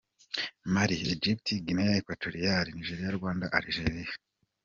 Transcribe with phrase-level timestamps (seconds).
[0.75, 4.09] Mali, Egypt, Guinee equatoriale, Nigeria, Rwanda, Algeria.